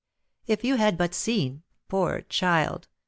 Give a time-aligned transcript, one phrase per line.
[0.47, 2.87] If you had but seen, poor child!